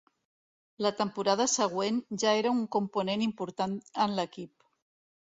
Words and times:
La 0.85 0.91
temporada 1.01 1.47
següent, 1.57 2.01
ja 2.25 2.33
era 2.41 2.57
un 2.63 2.65
component 2.79 3.27
important 3.31 3.81
en 4.07 4.21
l'equip. 4.23 4.71